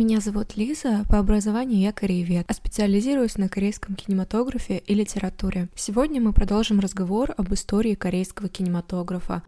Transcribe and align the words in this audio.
Меня 0.00 0.18
зовут 0.20 0.56
Лиза, 0.56 1.04
по 1.10 1.18
образованию 1.18 1.78
я 1.78 1.92
кореевед, 1.92 2.46
а 2.48 2.54
специализируюсь 2.54 3.36
на 3.36 3.50
корейском 3.50 3.94
кинематографе 3.94 4.78
и 4.78 4.94
литературе. 4.94 5.68
Сегодня 5.74 6.22
мы 6.22 6.32
продолжим 6.32 6.80
разговор 6.80 7.34
об 7.36 7.52
истории 7.52 7.94
корейского 7.94 8.48
кинематографа. 8.48 9.42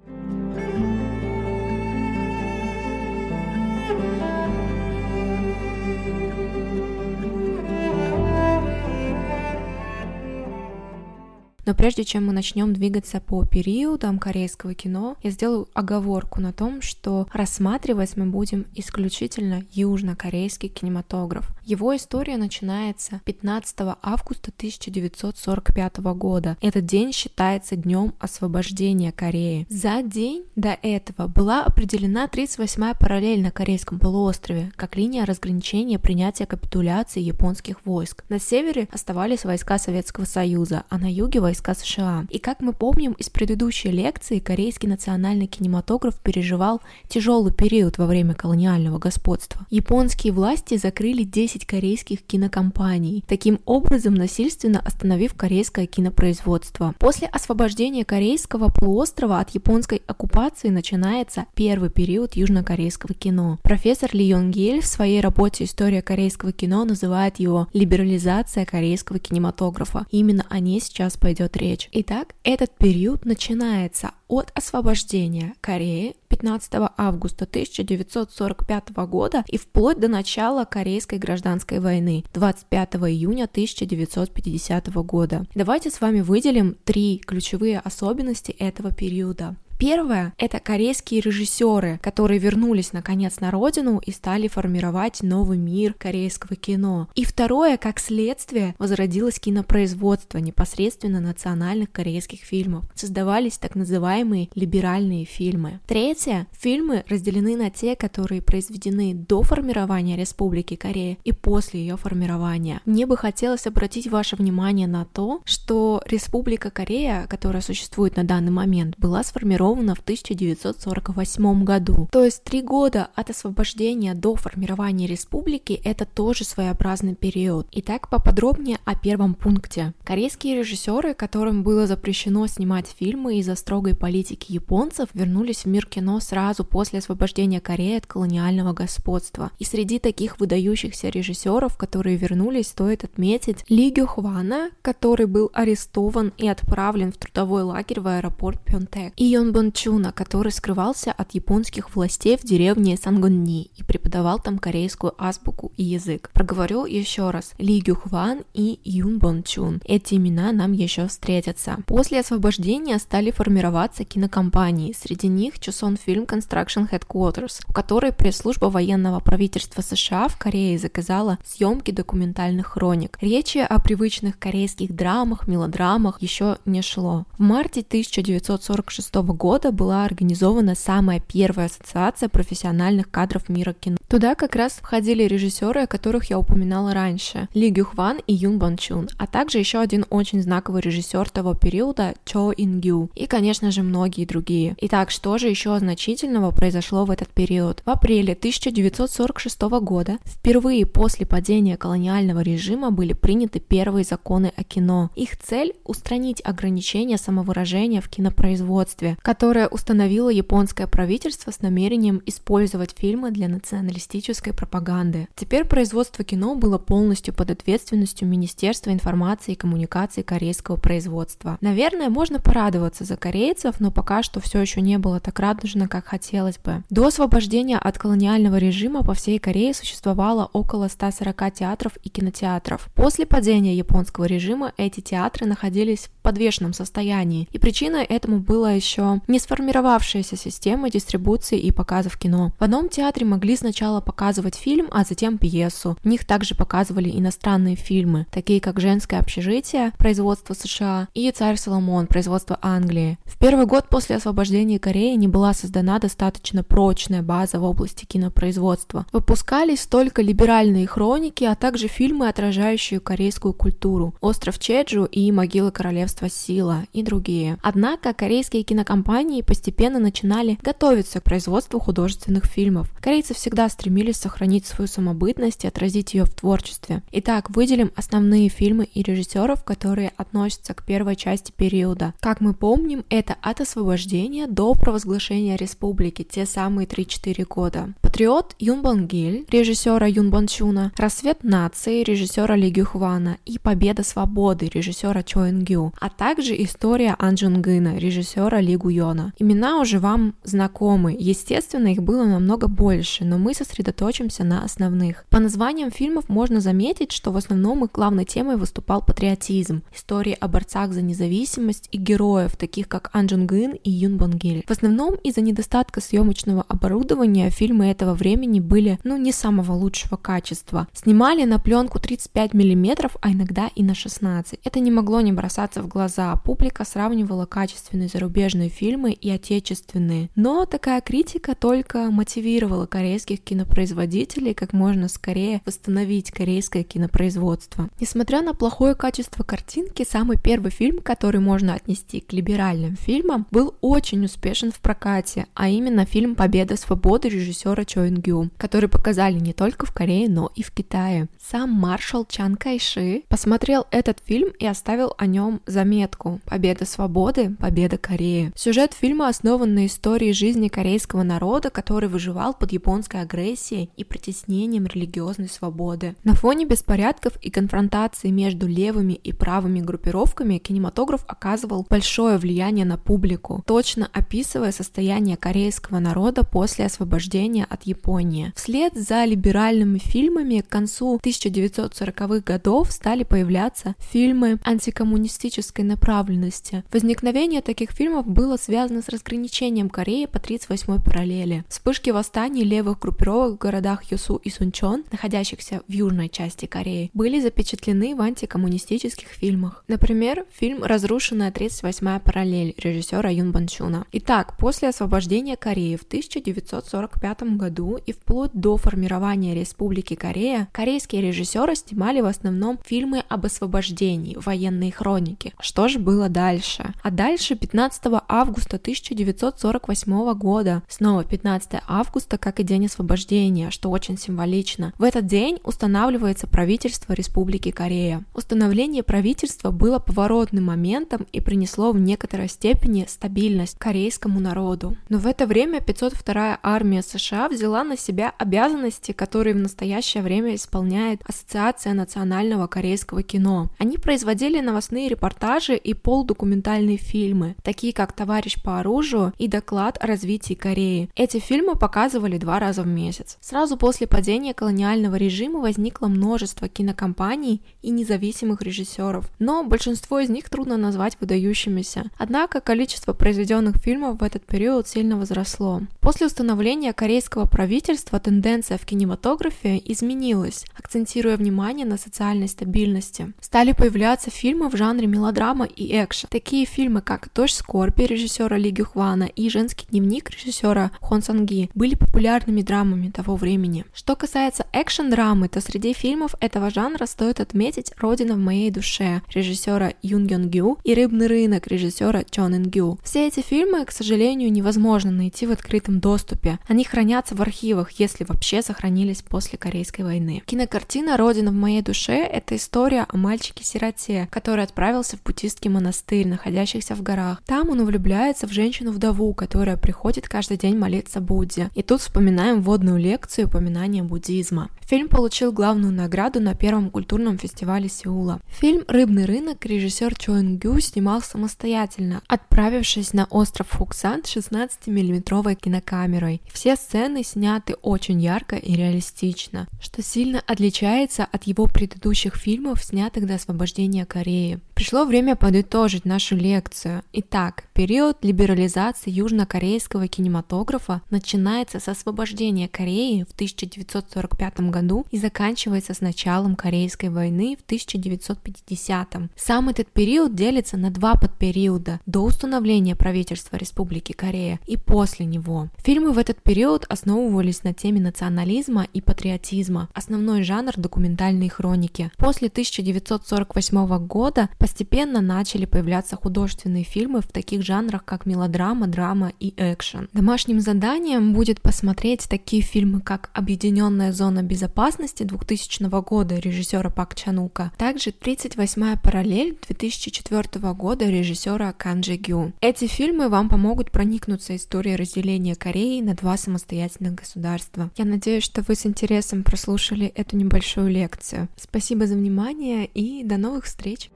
Но 11.65 11.75
прежде 11.75 12.05
чем 12.05 12.27
мы 12.27 12.33
начнем 12.33 12.73
двигаться 12.73 13.21
по 13.21 13.45
периодам 13.45 14.19
корейского 14.19 14.75
кино, 14.75 15.17
я 15.23 15.31
сделаю 15.31 15.69
оговорку 15.75 16.41
на 16.41 16.53
том, 16.53 16.83
что 16.83 17.29
рассматривать 17.33 18.17
мы 18.17 18.27
будем 18.27 18.67
исключительно 18.75 19.63
южнокорейский 19.73 20.69
кинематограф. 20.69 21.51
Его 21.65 21.95
история 21.95 22.37
начинается 22.37 23.21
15 23.25 23.97
августа 24.03 24.51
1945 24.57 25.99
года. 25.99 26.57
Этот 26.61 26.85
день 26.87 27.13
считается 27.13 27.77
днем 27.77 28.15
освобождения 28.19 29.13
Кореи. 29.13 29.67
За 29.69 30.03
день 30.03 30.45
до 30.57 30.77
этого 30.83 31.29
была 31.29 31.65
определена 31.65 32.27
38-я 32.27 32.95
параллель 32.95 33.43
на 33.43 33.53
Корейском 33.53 34.01
полуострове, 34.01 34.73
как 34.75 34.97
линия 34.97 35.25
разграничения 35.25 36.01
принятия 36.01 36.47
капитуляции 36.47 37.21
японских 37.21 37.87
войск. 37.87 38.25
На 38.29 38.41
севере 38.41 38.89
оставались 38.91 39.45
войска 39.45 39.79
Советского 39.79 40.25
Союза, 40.25 40.83
а 40.89 40.99
на 40.99 41.11
юге 41.11 41.41
войска 41.41 41.53
США. 41.71 42.27
И 42.31 42.39
как 42.39 42.61
мы 42.61 42.73
помним 42.73 43.13
из 43.13 43.31
предыдущей 43.31 43.91
лекции, 43.91 44.39
корейский 44.41 44.89
национальный 44.89 45.47
кинематограф 45.47 46.19
переживал 46.19 46.81
тяжелый 47.09 47.53
период 47.53 47.99
во 47.99 48.07
время 48.07 48.35
колониального 48.35 48.99
господства. 48.99 49.67
Японские 49.71 50.33
власти 50.33 50.77
закрыли 50.77 51.23
10 51.23 51.65
корейских 51.67 52.23
кинокомпаний, 52.23 53.25
таким 53.29 53.61
образом 53.65 54.15
насильственно 54.15 54.81
остановив 54.81 55.35
корейское 55.35 55.87
кинопроизводство. 55.87 56.95
После 56.99 57.29
освобождения 57.29 58.05
корейского 58.05 58.69
полуострова 58.69 59.39
от 59.39 59.51
японской 59.51 60.03
оккупации 60.07 60.69
начинается 60.69 61.47
первый 61.55 61.91
период 61.91 62.35
южнокорейского 62.35 63.15
кино. 63.15 63.59
Профессор 63.63 64.11
Ли 64.13 64.25
Йонг 64.25 64.55
Гель 64.55 64.81
в 64.81 64.87
своей 64.87 65.21
работе 65.21 65.65
«История 65.65 66.03
корейского 66.03 66.53
кино» 66.53 66.85
называет 66.85 67.39
его 67.39 67.69
«либерализация 67.73 68.65
корейского 68.65 69.19
кинематографа». 69.19 70.07
Именно 70.11 70.47
о 70.49 70.59
ней 70.59 70.81
сейчас 70.81 71.17
пойдет 71.17 71.42
идет 71.43 71.57
речь. 71.57 71.89
Итак, 71.93 72.35
этот 72.45 72.71
период 72.77 73.25
начинается 73.25 74.13
от 74.29 74.51
освобождения 74.55 75.55
Кореи 75.61 76.17
15 76.29 76.73
августа 76.97 77.45
1945 77.45 78.91
года 79.09 79.45
и 79.49 79.59
вплоть 79.59 79.99
до 79.99 80.09
начала 80.09 80.65
Корейской 80.65 81.19
гражданской 81.19 81.81
войны 81.81 82.25
25 82.33 82.95
июня 82.95 83.45
1950 83.45 84.89
года. 85.05 85.47
Давайте 85.55 85.91
с 85.91 86.01
вами 86.01 86.21
выделим 86.21 86.77
три 86.85 87.19
ключевые 87.19 87.81
особенности 87.81 88.53
этого 88.53 88.93
периода. 88.93 89.57
Первое— 89.83 90.33
это 90.39 90.61
корейские 90.61 91.21
режиссеры, 91.23 91.99
которые 92.01 92.39
вернулись 92.39 92.93
наконец 92.93 93.41
на 93.41 93.51
родину 93.51 94.01
и 94.07 94.13
стали 94.13 94.47
формировать 94.47 95.25
новый 95.25 95.59
мир 95.59 95.93
корейского 95.95 96.55
кино. 96.55 97.09
И 97.17 97.25
второе, 97.25 97.77
как 97.79 97.99
следствие, 97.99 98.77
возродилось 98.79 99.41
кинопроизводство 99.41 100.39
непосредственно 100.39 101.19
национальных 101.19 101.91
корейских 101.91 102.43
фильмов. 102.43 102.85
Создавались 102.95 103.59
так 103.59 103.75
называемые 103.75 104.51
либеральные 104.55 105.25
фильмы. 105.25 105.81
Третье— 105.89 106.47
фильмы 106.53 107.03
разделены 107.09 107.57
на 107.57 107.69
те, 107.71 107.97
которые 107.97 108.41
произведены 108.41 109.15
до 109.15 109.43
формирования 109.43 110.17
Республики 110.17 110.77
Корея 110.77 111.19
и 111.25 111.33
после 111.33 111.81
ее 111.81 111.97
формирования. 111.97 112.81
Мне 112.85 113.05
бы 113.05 113.17
хотелось 113.17 113.67
обратить 113.67 114.07
ваше 114.07 114.37
внимание 114.37 114.87
на 114.87 115.07
то, 115.07 115.41
что 115.45 116.01
Республика 116.07 116.71
Корея, 116.71 117.27
которая 117.29 117.63
существует 117.63 118.15
на 118.15 118.23
данный 118.23 118.53
момент, 118.53 118.95
была 118.97 119.25
сформирована 119.25 119.72
сформирована 119.73 119.95
в 119.95 120.01
1948 120.01 121.65
году. 121.65 122.09
То 122.11 122.25
есть 122.25 122.45
три 122.45 122.63
года 122.63 123.09
от 123.15 123.31
освобождения 123.31 124.15
до 124.15 124.37
формирования 124.37 125.07
республики— 125.07 125.81
это 125.85 126.05
тоже 126.05 126.45
своеобразный 126.45 127.15
период. 127.15 127.67
Итак, 127.73 128.09
поподробнее 128.09 128.79
о 128.85 128.95
первом 128.95 129.35
пункте. 129.35 129.95
Корейские 130.05 130.57
режиссеры, 130.57 131.15
которым 131.15 131.63
было 131.63 131.87
запрещено 131.87 132.47
снимать 132.47 132.87
фильмы 132.99 133.39
из-за 133.39 133.55
строгой 133.55 133.95
политики 133.95 134.53
японцев, 134.53 135.09
вернулись 135.15 135.65
в 135.65 135.67
мир 135.67 135.87
кино 135.87 136.21
сразу 136.21 136.65
после 136.65 136.99
освобождения 136.99 137.61
Кореи 137.61 137.97
от 137.97 138.07
колониального 138.07 138.73
господства. 138.73 139.51
И 139.59 139.65
среди 139.65 139.99
таких 139.99 140.41
выдающихся 140.41 141.09
режиссеров, 141.09 141.77
которые 141.77 142.17
вернулись, 142.17 142.69
стоит 142.69 143.05
отметить 143.05 143.65
Ли 143.69 143.91
Гю 143.91 144.07
Хвана, 144.07 144.71
который 144.83 145.27
был 145.27 145.51
арестован 145.53 146.33
и 146.39 146.49
отправлен 146.49 147.13
в 147.13 147.17
трудовой 147.17 147.63
лагерь 147.63 148.01
в 148.01 148.09
аэропорт 148.09 148.61
Пьонтек, 148.65 149.13
и 149.17 149.25
Йон 149.25 149.53
Бон 149.53 149.62
Дон 149.63 149.71
Чуна, 149.71 150.11
который 150.11 150.51
скрывался 150.51 151.13
от 151.13 151.35
японских 151.35 151.95
властей 151.95 152.37
в 152.37 152.43
деревне 152.43 152.97
Сангонни 152.97 153.71
и 153.77 153.85
преподавал 153.85 154.41
там 154.41 154.59
корейскую 154.59 155.15
азбуку 155.19 155.71
и 155.77 155.85
язык. 155.85 156.31
Проговорю 156.35 156.85
еще 156.85 157.31
раз. 157.31 157.53
Ли 157.59 157.81
Гюхван 157.81 158.43
и 158.55 158.81
Юн 158.83 159.21
Бон 159.21 159.45
Чун. 159.45 159.81
Эти 159.85 160.17
имена 160.17 160.51
нам 160.51 160.73
еще 160.73 161.07
встретятся. 161.07 161.77
После 161.87 162.19
освобождения 162.19 162.99
стали 162.99 163.31
формироваться 163.31 164.03
кинокомпании. 164.03 164.97
Среди 165.01 165.29
них 165.29 165.61
Чусон 165.61 165.95
Film 165.95 166.27
Construction 166.27 166.91
Headquarters, 166.91 167.61
у 167.69 167.73
которой 167.73 168.13
пресс-служба 168.13 168.67
военного 168.67 169.21
правительства 169.21 169.81
США 169.81 170.27
в 170.27 170.39
Корее 170.39 170.77
заказала 170.77 171.39
съемки 171.45 171.93
документальных 171.93 172.67
хроник. 172.67 173.17
Речи 173.21 173.59
о 173.59 173.79
привычных 173.79 174.41
корейских 174.41 174.93
драмах, 174.93 175.47
мелодрамах 175.47 176.21
еще 176.21 176.59
не 176.65 176.83
шло. 176.83 177.27
В 177.39 177.41
марте 177.41 177.83
1946 177.83 179.15
года 179.15 179.42
года 179.43 179.73
была 179.73 180.05
организована 180.05 180.77
самая 180.77 181.19
первая 181.19 181.67
ассоциация 181.67 182.29
профессиональных 182.29 183.11
кадров 183.11 183.49
мира 183.49 183.73
кино. 183.73 183.97
Туда 184.07 184.37
как 184.37 184.55
раз 184.55 184.75
входили 184.75 185.25
режиссеры, 185.25 185.81
о 185.81 185.87
которых 185.89 186.31
я 186.31 186.39
упоминала 186.39 186.95
раньше, 186.95 187.49
Ли 187.53 187.71
Гюхван 187.71 188.21
и 188.29 188.35
Юн 188.35 188.61
Бон 188.61 188.77
Чун, 188.77 189.09
а 189.19 189.27
также 189.27 189.59
еще 189.59 189.81
один 189.81 190.05
очень 190.11 190.41
знаковый 190.43 190.81
режиссер 190.81 191.29
того 191.31 191.55
периода 191.55 192.15
Чо 192.25 192.53
Ин 192.57 192.81
Гю 192.81 193.11
и, 193.17 193.27
конечно 193.27 193.73
же, 193.73 193.83
многие 193.83 194.27
другие. 194.27 194.77
Итак, 194.81 195.11
что 195.11 195.39
же 195.39 195.49
еще 195.49 195.77
значительного 195.77 196.53
произошло 196.53 197.05
в 197.05 197.11
этот 197.11 197.27
период? 197.31 197.83
В 197.85 197.91
апреле 197.91 198.35
1946 198.35 199.61
года 199.81 200.19
впервые 200.25 200.87
после 200.87 201.27
падения 201.27 201.77
колониального 201.77 202.43
режима 202.43 202.93
были 202.93 203.13
приняты 203.13 203.59
первые 203.59 204.05
законы 204.05 204.53
о 204.55 204.63
кино. 204.63 205.11
Их 205.17 205.37
цель– 205.37 205.73
устранить 205.85 206.41
ограничения 206.45 207.19
самовыражения 207.19 208.01
в 208.01 208.09
кинопроизводстве, 208.09 209.17
которое 209.33 209.67
установило 209.67 210.29
японское 210.29 210.87
правительство 210.87 211.51
с 211.53 211.63
намерением 211.63 212.21
использовать 212.27 212.95
фильмы 212.95 213.31
для 213.31 213.49
националистической 213.49 214.53
пропаганды. 214.53 215.27
Теперь 215.35 215.65
производство 215.65 216.23
кино 216.23 216.55
было 216.55 216.77
полностью 216.77 217.33
под 217.33 217.51
ответственностью 217.51 218.29
Министерства 218.29 218.91
информации 218.91 219.53
и 219.53 219.55
коммуникаций 219.55 220.23
корейского 220.23 220.77
производства. 220.77 221.57
Наверное, 221.63 222.11
можно 222.11 222.41
порадоваться 222.41 223.05
за 223.05 223.17
корейцев, 223.17 223.77
но 223.81 223.91
пока 223.91 224.23
что 224.23 224.39
все 224.39 224.61
еще 224.61 224.83
не 224.83 224.99
было 224.99 225.19
так 225.19 225.39
радужно, 225.39 225.89
как 225.89 226.05
хотелось 226.09 226.59
бы. 226.59 226.83
До 226.91 227.07
освобождения 227.07 227.79
от 227.79 227.97
колониального 227.97 228.57
режима 228.57 229.03
по 229.03 229.15
всей 229.15 229.39
Корее 229.39 229.73
существовало 229.73 230.51
около 230.53 230.89
140 230.89 231.55
театров 231.55 231.97
и 232.05 232.11
кинотеатров. 232.11 232.91
После 232.95 233.25
падения 233.25 233.75
японского 233.75 234.27
режима 234.27 234.75
эти 234.77 235.01
театры 235.01 235.47
находились 235.47 236.11
в 236.19 236.23
подвешенном 236.23 236.75
состоянии, 236.75 237.49
и 237.51 237.59
причиной 237.59 238.05
этому 238.05 238.39
была 238.39 238.73
еще 238.73 239.22
не 239.29 239.39
сформировавшаяся 239.39 240.37
система 240.37 240.91
дистрибуции 240.91 241.59
и 241.59 241.71
показов 241.71 242.17
кино. 242.17 242.53
В 242.59 242.65
одном 242.65 242.89
театре 242.89 243.27
могли 243.27 243.57
сначала 243.57 244.01
показывать 244.01 244.57
фильм, 244.57 244.89
а 244.91 245.05
затем 245.05 245.39
пьесу. 245.39 245.97
В 246.03 246.07
них 246.07 246.25
также 246.27 246.55
показывали 246.55 247.11
иностранные 247.11 247.77
фильмы, 247.77 248.27
такие 248.31 248.61
как 248.61 248.81
«Женское 248.81 249.21
общежитие» 249.21 249.93
производство 249.99 250.55
США 250.55 251.09
и 251.15 251.31
«Царь 251.31 251.57
Соломон» 251.57 252.07
производство 252.07 252.59
Англии. 252.63 253.19
В 253.25 253.39
первый 253.39 253.67
год 253.67 253.89
после 253.89 254.17
освобождения 254.17 254.79
Кореи 254.79 255.15
не 255.15 255.29
была 255.29 255.53
создана 255.55 255.99
достаточно 255.99 256.63
прочная 256.63 257.23
база 257.23 257.61
в 257.61 257.65
области 257.65 258.05
кинопроизводства. 258.05 259.07
Выпускались 259.13 259.87
только 259.87 260.23
либеральные 260.23 260.87
хроники, 260.87 261.45
а 261.45 261.55
также 261.55 261.89
фильмы, 261.89 262.29
отражающие 262.29 263.01
корейскую 263.01 263.55
культуру. 263.55 264.15
«Остров 264.21 264.59
Чеджу» 264.59 265.05
и 265.05 265.31
«Могила 265.33 265.71
королевства 265.71 266.29
Сила» 266.29 266.85
и 266.93 267.03
другие. 267.03 267.59
Однако 267.63 268.13
корейские 268.13 268.63
кинокомпании 268.63 269.12
кинокомпании 269.13 269.43
постепенно 269.43 269.99
начинали 269.99 270.59
готовиться 270.63 271.21
к 271.21 271.25
производству 271.25 271.79
художественных 271.79 272.47
фильмов. 272.47 272.91
Корейцы 273.01 273.35
всегда 273.35 273.69
стремились 273.69 274.17
сохранить 274.17 274.67
свою 274.67 274.89
самобытность 274.89 275.65
и 275.65 275.69
отразить 275.69 276.15
ее 276.15 276.25
в 276.25 276.31
творчестве. 276.31 277.03
Итак, 277.13 277.51
выделим 277.51 277.93
основные 277.95 278.49
фильмы 278.49 278.85
и 278.85 279.03
режиссеров, 279.03 279.65
которые 279.65 280.13
относятся 280.17 280.75
к 280.75 280.85
первой 280.85 281.17
части 281.17 281.53
периода. 281.53 282.15
Как 282.21 282.41
мы 282.41 282.55
помним, 282.55 283.05
это 283.11 283.37
от 283.43 283.61
освобождения 283.61 284.47
до 284.47 284.75
провозглашения 284.75 285.57
республики, 285.57 286.23
те 286.23 286.47
самые 286.47 286.87
3-4 286.87 287.45
года. 287.47 287.95
Патриот 288.01 288.57
Юн 288.59 288.83
Бон 288.83 289.07
Гиль, 289.07 289.47
режиссера 289.51 290.07
Юн 290.07 290.31
Бон 290.31 290.47
Чуна, 290.47 290.93
Рассвет 290.97 291.45
нации, 291.45 292.03
режиссера 292.03 292.57
Ли 292.57 292.71
Гюхвана 292.71 293.39
и 293.47 293.59
Победа 293.59 294.03
свободы, 294.03 294.69
режиссера 294.73 295.23
Чо 295.23 295.47
Эн 295.47 295.65
Гю, 295.65 295.93
а 296.01 296.09
также 296.09 296.55
История 296.63 297.17
Ан 297.19 297.35
Джун 297.35 297.63
Гына, 297.63 297.97
режиссера 297.97 298.61
Ли 298.61 298.77
Гуйона. 299.03 299.33
Имена 299.39 299.81
уже 299.81 299.99
вам 299.99 300.35
знакомы, 300.45 301.17
естественно, 301.19 301.89
их 301.89 302.03
было 302.03 302.25
намного 302.25 302.69
больше, 302.69 303.25
но 303.25 303.39
мы 303.39 303.55
сосредоточимся 303.55 304.45
на 304.45 304.65
основных. 304.65 305.25
По 305.31 305.39
названиям 305.39 305.91
фильмов 305.91 306.29
можно 306.29 306.61
заметить, 306.61 307.13
что 307.13 307.33
в 307.33 307.37
основном 307.37 307.85
их 307.85 307.93
главной 307.93 308.25
темой 308.25 308.57
выступал 308.57 309.05
патриотизм, 309.05 309.83
истории 309.95 310.37
о 310.41 310.49
борцах 310.49 310.93
за 310.93 311.03
независимость 311.03 311.89
и 311.93 311.99
героев, 311.99 312.57
таких 312.57 312.89
как 312.89 313.11
Ан 313.13 313.27
Джун 313.27 313.47
Гын 313.47 313.73
и 313.73 313.91
Юн 313.91 314.17
Бон 314.17 314.33
Гиль. 314.33 314.65
В 314.67 314.71
основном 314.71 315.15
из-за 315.15 315.41
недостатка 315.41 316.01
съемочного 316.01 316.65
оборудования 316.69 317.51
фильмы 317.51 317.87
этого 317.87 318.15
времени 318.15 318.61
были, 318.61 318.99
ну, 319.05 319.17
не 319.17 319.33
самого 319.33 319.73
лучшего 319.73 320.17
качества. 320.17 320.87
Снимали 320.93 321.45
на 321.45 321.59
пленку 321.59 321.99
35 321.99 322.55
мм, 322.55 323.11
а 323.21 323.31
иногда 323.31 323.69
и 323.75 323.83
на 323.83 323.95
16. 323.95 324.61
Это 324.65 324.81
не 324.81 324.91
могло 324.91 325.21
не 325.21 325.33
бросаться 325.33 325.83
в 325.83 325.89
глаза. 325.89 326.37
Публика 326.37 326.85
сравнивала 326.85 327.47
качественные 327.47 328.09
зарубежные 328.09 328.69
фильмы 328.69 328.92
и 329.13 329.31
отечественные. 329.31 330.31
Но 330.35 330.65
такая 330.67 331.01
критика 331.01 331.55
только 331.55 332.11
мотивировала 332.11 332.87
корейских 332.87 333.41
кинопроизводителей 333.41 334.55
как 334.55 334.73
можно 334.73 335.09
скорее 335.09 335.63
восстановить 335.65 336.31
корейское 336.31 336.83
кинопроизводство. 336.83 337.89
Несмотря 338.01 338.43
на 338.43 338.55
плохое 338.55 338.95
качество 338.95 339.43
картинки, 339.43 340.07
самый 340.09 340.39
первый 340.39 340.71
фильм, 340.71 340.99
который 340.99 341.41
можно 341.41 341.75
отнести 341.75 342.21
к 342.21 342.33
либеральным 342.33 342.97
фильмам, 342.97 343.47
был 343.51 343.75
очень 343.81 344.25
успешен 344.25 344.73
в 344.73 344.81
прокате, 344.81 345.47
а 345.55 345.69
именно 345.69 346.05
фильм 346.05 346.35
«Победа 346.35 346.77
свободы» 346.77 347.29
режиссера 347.29 347.85
Чо 347.85 348.07
Ин 348.07 348.21
Гю, 348.21 348.51
который 348.57 348.89
показали 348.89 349.39
не 349.39 349.53
только 349.53 349.87
в 349.87 349.93
Корее, 349.93 350.29
но 350.29 350.51
и 350.55 350.63
в 350.63 350.71
Китае. 350.71 351.29
Сам 351.41 351.71
маршал 351.71 352.25
Чан 352.25 352.57
Кайши 352.57 353.23
посмотрел 353.29 353.87
этот 353.91 354.19
фильм 354.25 354.49
и 354.59 354.67
оставил 354.67 355.15
о 355.19 355.27
нем 355.27 355.61
заметку 355.67 356.41
«Победа 356.45 356.85
свободы, 356.85 357.51
победа 357.59 357.99
Кореи». 357.99 358.53
Сюжет 358.57 358.82
фильма 358.91 359.29
основан 359.29 359.75
на 359.75 359.87
истории 359.87 360.33
жизни 360.33 360.69
корейского 360.69 361.23
народа, 361.23 361.71
который 361.71 362.09
выживал 362.09 362.53
под 362.53 362.73
японской 362.73 363.23
агрессией 363.23 363.91
и 363.97 364.03
притеснением 364.05 364.87
религиозной 364.87 365.49
свободы. 365.49 366.17
На 366.25 366.35
фоне 366.35 366.67
беспорядков 366.67 367.37
и 367.41 367.51
конфронтации 367.51 368.31
между 368.31 368.67
левыми 368.67 369.13
и 369.13 369.33
правыми 369.33 369.81
группировками 369.81 370.59
кинематограф 370.59 371.25
оказывал 371.29 371.87
большое 371.89 372.37
влияние 372.39 372.85
на 372.85 372.99
публику, 372.99 373.63
точно 373.67 374.11
описывая 374.13 374.73
состояние 374.73 375.37
корейского 375.37 376.01
народа 376.01 376.43
после 376.43 376.87
освобождения 376.87 377.65
от 377.71 377.85
Японии. 377.85 378.53
Вслед 378.57 378.95
за 378.95 379.25
либеральными 379.25 379.99
фильмами 379.99 380.61
к 380.61 380.69
концу 380.69 381.21
1940-х 381.23 382.41
годов 382.41 382.91
стали 382.91 383.23
появляться 383.23 383.95
фильмы 383.99 384.59
антикоммунистической 384.65 385.85
направленности. 385.85 386.83
Возникновение 386.93 387.63
таких 387.63 387.93
фильмов 387.93 388.27
было 388.27 388.57
связано 388.57 388.72
с 388.73 389.09
разграничением 389.11 389.91
Кореи 389.91 390.25
по 390.25 390.39
38-й 390.39 391.03
параллели. 391.03 391.63
Вспышки 391.69 392.09
восстаний 392.09 392.65
левых 392.65 392.99
группировок 393.01 393.53
в 393.53 393.59
городах 393.59 394.11
Юсу 394.11 394.37
и 394.37 394.49
Сунчон, 394.49 395.05
находящихся 395.13 395.83
в 395.87 395.93
южной 395.93 396.31
части 396.31 396.65
Кореи, 396.65 397.11
были 397.13 397.39
запечатлены 397.39 398.17
в 398.17 398.23
антикоммунистических 398.23 399.29
фильмах. 399.29 399.85
Например, 399.89 400.47
фильм 400.53 400.83
«Разрушенная 400.85 401.51
38-я 401.53 402.19
параллель» 402.19 402.75
режиссера 402.79 403.29
Юн 403.29 403.53
Банчуна. 403.53 404.07
Итак, 404.13 404.57
после 404.59 404.89
освобождения 404.89 405.57
Кореи 405.57 405.97
в 405.97 406.05
1945 406.05 407.43
году 407.59 407.99
и 408.07 408.13
вплоть 408.13 408.53
до 408.55 408.79
формирования 408.79 409.55
Республики 409.55 410.15
Корея, 410.15 410.69
корейские 410.73 411.21
режиссеры 411.21 411.77
снимали 411.77 412.23
в 412.23 412.27
основном 412.27 412.79
фильмы 412.87 413.23
об 413.29 413.45
освобождении, 413.45 414.39
военные 414.43 414.93
хроники. 414.93 415.53
Что 415.61 415.89
же 415.89 415.99
было 415.99 416.31
дальше? 416.31 416.95
А 417.03 417.11
дальше 417.11 417.55
15 417.55 418.03
августа 418.29 418.52
1948 418.61 420.35
года, 420.35 420.83
снова 420.89 421.25
15 421.25 421.83
августа, 421.87 422.39
как 422.39 422.61
и 422.61 422.63
день 422.63 422.87
освобождения, 422.87 423.71
что 423.71 423.91
очень 423.91 424.19
символично. 424.19 424.93
В 424.99 425.03
этот 425.03 425.27
день 425.27 425.59
устанавливается 425.65 426.47
правительство 426.47 427.13
Республики 427.13 427.71
Корея. 427.71 428.25
Установление 428.35 429.03
правительства 429.03 429.71
было 429.71 429.99
поворотным 429.99 430.65
моментом 430.65 431.27
и 431.33 431.41
принесло 431.41 431.93
в 431.93 432.01
некоторой 432.01 432.49
степени 432.49 433.07
стабильность 433.09 433.79
корейскому 433.79 434.41
народу. 434.41 434.97
Но 435.09 435.19
в 435.19 435.27
это 435.27 435.47
время 435.47 435.79
502-я 435.79 436.59
армия 436.63 437.03
США 437.03 437.49
взяла 437.49 437.85
на 437.85 437.97
себя 437.97 438.35
обязанности, 438.39 439.13
которые 439.13 439.55
в 439.55 439.59
настоящее 439.59 440.23
время 440.23 440.55
исполняет 440.55 441.21
Ассоциация 441.25 441.95
национального 441.95 442.67
корейского 442.67 443.23
кино. 443.23 443.71
Они 443.79 443.97
производили 443.97 444.61
новостные 444.61 445.09
репортажи 445.09 445.77
и 445.77 445.95
полудокументальные 445.95 446.97
фильмы, 446.97 447.55
такие 447.63 447.93
как 447.93 448.13
«Товарищ 448.13 448.42
по 448.63 448.81
оружию» 448.81 449.33
и 449.39 449.49
«Доклад 449.49 449.99
о 450.03 450.07
развитии 450.07 450.55
Кореи». 450.55 451.09
Эти 451.15 451.39
фильмы 451.39 451.77
показывали 451.77 452.39
два 452.39 452.59
раза 452.59 452.83
в 452.83 452.87
месяц. 452.87 453.39
Сразу 453.41 453.77
после 453.77 454.07
падения 454.07 454.55
колониального 454.55 455.17
режима 455.17 455.61
возникло 455.61 456.09
множество 456.09 456.69
кинокомпаний 456.69 457.63
и 457.83 457.91
независимых 457.91 458.63
режиссеров, 458.63 459.31
но 459.39 459.65
большинство 459.65 460.21
из 460.21 460.29
них 460.29 460.49
трудно 460.49 460.77
назвать 460.77 461.17
выдающимися. 461.21 462.11
Однако 462.19 462.61
количество 462.61 463.13
произведенных 463.13 463.77
фильмов 463.77 464.21
в 464.21 464.23
этот 464.25 464.45
период 464.45 464.89
сильно 464.89 465.17
возросло. 465.17 465.83
После 466.01 466.27
установления 466.27 466.93
корейского 466.93 467.45
правительства 467.45 468.19
тенденция 468.19 468.79
в 468.79 468.85
кинематографе 468.85 469.81
изменилась, 469.85 470.65
акцентируя 470.77 471.37
внимание 471.37 471.87
на 471.87 471.97
социальной 471.97 472.49
стабильности. 472.49 473.33
Стали 473.41 473.73
появляться 473.73 474.31
фильмы 474.31 474.69
в 474.69 474.77
жанре 474.77 475.07
мелодрама 475.07 475.67
и 475.67 476.03
экшен. 476.03 476.29
Такие 476.31 476.67
фильмы, 476.67 477.03
как 477.03 477.29
«Дождь 477.35 477.55
скорби» 477.55 478.03
режиссера 478.03 478.32
Ли 478.41 478.71
Гюхвана 478.71 479.25
и 479.25 479.51
«Женский 479.51 479.87
дневник» 479.91 480.31
режиссера 480.31 480.91
Хон 481.01 481.23
Санги 481.23 481.71
были 481.75 481.95
популярными 481.95 482.63
драмами 482.63 483.11
того 483.11 483.37
времени. 483.37 483.85
Что 483.93 484.17
касается 484.17 484.67
экшен-драмы, 484.73 485.49
то 485.49 485.61
среди 485.61 485.93
фильмов 485.93 486.35
этого 486.41 486.71
жанра 486.71 487.05
стоит 487.05 487.41
отметить 487.41 487.93
«Родина 487.99 488.35
в 488.35 488.39
моей 488.39 488.71
душе» 488.71 489.21
режиссера 489.29 489.93
Юн 490.03 490.27
Гён 490.27 490.49
Гю 490.49 490.79
и 490.83 490.95
«Рыбный 490.95 491.27
рынок» 491.27 491.67
режиссера 491.67 492.25
Чон 492.25 492.57
Ин 492.57 492.65
Гю. 492.65 492.99
Все 493.05 493.27
эти 493.27 493.41
фильмы, 493.41 493.85
к 493.85 493.93
сожалению, 493.93 494.51
невозможно 494.51 495.11
найти 495.11 495.47
в 495.47 495.51
открытом 495.51 496.01
доступе. 496.01 496.59
Они 496.67 496.85
хранятся 496.85 497.35
в 497.35 497.43
архивах, 497.43 497.93
если 497.93 498.25
вообще 498.25 498.63
сохранились 498.63 499.23
после 499.23 499.59
Корейской 499.59 500.03
войны. 500.03 500.43
Кинокартина 500.47 501.19
«Родина 501.19 501.51
в 501.51 501.55
моей 501.55 501.83
душе»— 501.83 502.19
это 502.33 502.57
история 502.57 503.07
о 503.09 503.17
мальчике-сироте, 503.19 504.29
который 504.31 504.65
отправился 504.65 505.17
в 505.17 505.23
буддийский 505.23 505.71
монастырь, 505.71 506.27
находящийся 506.27 506.95
в 506.95 507.03
горах. 507.03 507.43
Там 507.47 507.69
он 507.69 507.85
влюбляется 507.85 508.22
в 508.31 508.53
женщину-вдову, 508.53 509.35
которая 509.35 509.77
приходит 509.77 510.29
каждый 510.29 510.57
день 510.57 510.79
молиться 510.79 511.21
Будде. 511.21 511.71
И 511.75 511.83
тут 511.83 512.01
вспоминаем 512.01 512.63
водную 512.63 512.99
лекцию 512.99 513.49
упоминания 513.49 514.03
буддизма. 514.03 514.71
Фильм 514.87 515.09
получил 515.09 515.53
главную 515.53 515.93
награду 515.93 516.41
на 516.41 516.55
первом 516.55 516.91
культурном 516.91 517.39
фестивале 517.39 517.89
Сеула. 517.89 518.41
Фильм 518.61 518.85
«Рыбный 518.89 519.25
рынок» 519.25 519.65
режиссер 519.65 520.15
Чо 520.17 520.39
Ин 520.39 520.59
Гю 520.59 520.79
снимал 520.81 521.23
самостоятельно, 521.23 522.23
отправившись 522.29 523.13
на 523.13 523.25
остров 523.27 523.69
Фуксан 523.71 524.23
с 524.25 524.37
16-миллиметровой 524.37 525.55
кинокамерой. 525.55 526.43
Все 526.53 526.77
сцены 526.77 527.25
сняты 527.25 527.75
очень 527.83 528.21
ярко 528.21 528.57
и 528.57 528.75
реалистично, 528.75 529.67
что 529.81 530.03
сильно 530.03 530.43
отличается 530.47 531.25
от 531.25 531.45
его 531.45 531.67
предыдущих 531.67 532.37
фильмов, 532.37 532.85
снятых 532.85 533.27
до 533.27 533.35
освобождения 533.35 534.05
Кореи. 534.05 534.61
Пришло 534.83 535.05
время 535.05 535.37
подытожить 535.37 536.05
нашу 536.05 536.35
лекцию. 536.35 537.05
Итак, 537.13 537.67
период 537.73 538.17
либерализации 538.25 539.13
южнокорейского 539.13 540.09
кинематографа 540.09 541.03
начинается 541.09 541.79
с 541.79 541.87
освобождения 541.87 542.67
Кореи 542.67 543.23
в 543.23 543.33
1945 543.33 544.71
году 544.71 545.07
и 545.13 545.19
заканчивается 545.19 545.95
с 545.95 546.01
началом 546.01 546.57
Корейской 546.57 547.11
войны 547.11 547.57
в 547.57 547.65
1950. 547.65 549.17
Сам 549.37 549.69
этот 549.69 549.87
период 549.87 550.35
делится 550.35 550.77
на 550.77 550.91
два 550.91 551.15
подпериода– 551.15 552.01
до 552.07 552.25
установления 552.25 552.97
правительства 552.97 553.55
Республики 553.55 554.11
Корея 554.11 554.59
и 554.67 554.77
после 554.77 555.27
него. 555.27 555.69
Фильмы 555.85 556.11
в 556.11 556.19
этот 556.19 556.43
период 556.43 556.87
основывались 556.89 557.63
на 557.63 557.73
теме 557.73 558.01
национализма 558.01 558.89
и 558.93 559.01
патриотизма. 559.01 559.91
Основной 559.95 560.43
жанр– 560.43 560.73
документальные 560.77 561.51
хроники. 561.51 562.11
После 562.17 562.49
1948 562.49 564.07
года 564.09 564.49
по 564.59 564.72
постепенно 564.73 565.21
начали 565.21 565.67
появляться 565.67 566.17
художественные 566.17 566.83
фильмы 566.83 567.21
в 567.21 567.27
таких 567.27 567.63
жанрах, 567.63 568.07
как 568.07 568.25
мелодрама, 568.25 568.87
драма 568.87 569.31
и 569.39 569.53
экшен. 569.59 570.09
Домашним 570.15 570.61
заданием 570.61 571.35
будет 571.35 571.61
посмотреть 571.61 572.27
такие 572.27 572.63
фильмы, 572.63 573.03
как 573.03 573.29
«Объединенная 573.35 574.13
зона 574.13 574.43
безопасности» 574.43 575.25
2000 575.25 575.91
года 576.01 576.39
режиссера 576.39 576.89
Пак 576.89 577.15
Чанука, 577.15 577.71
также 577.77 578.11
«38-я 578.11 578.97
параллель» 578.97 579.59
2004 579.69 580.73
года 580.73 581.07
режиссера 581.07 581.75
Кан 581.75 582.01
Джи 582.01 582.17
Гю. 582.17 582.53
Эти 582.63 582.87
фильмы 582.87 583.29
вам 583.29 583.51
помогут 583.51 583.91
проникнуться 583.91 584.57
историей 584.57 584.97
разделения 584.97 585.55
Кореи 585.55 586.01
на 586.01 586.15
два 586.15 586.39
самостоятельных 586.39 587.17
государства. 587.17 587.91
Я 587.99 588.07
надеюсь, 588.07 588.45
что 588.45 588.63
вы 588.63 588.75
с 588.75 588.87
интересом 588.87 589.43
прослушали 589.43 590.07
эту 590.07 590.39
небольшую 590.39 590.89
лекцию. 590.89 591.49
Спасибо 591.59 592.07
за 592.07 592.15
внимание 592.15 592.87
и 592.87 593.23
до 593.23 593.37
новых 593.37 593.67
встреч! 593.67 594.11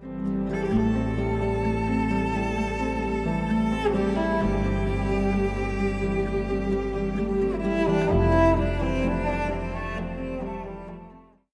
Thank 0.44 0.70
you 0.70 0.95